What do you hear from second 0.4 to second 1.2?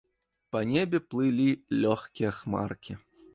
Па небе